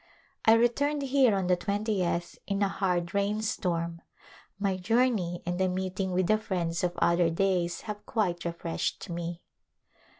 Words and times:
I 0.45 0.53
returned 0.55 1.03
here 1.03 1.35
on 1.35 1.45
the 1.45 1.55
twentieth 1.55 2.39
in 2.47 2.63
a 2.63 2.67
hard 2.67 3.13
rain 3.13 3.43
storm. 3.43 4.01
My 4.57 4.75
journey 4.75 5.43
and 5.45 5.59
the 5.59 5.65
A 5.65 5.67
Afarriage 5.67 5.69
Ain^angement 5.69 5.73
meeting 5.75 6.11
with 6.13 6.25
the 6.25 6.37
friends 6.39 6.83
of 6.83 6.97
other 6.97 7.29
days 7.29 7.81
have 7.81 8.03
quite 8.07 8.43
re 8.43 8.51
freshed 8.51 9.11
me. 9.11 9.43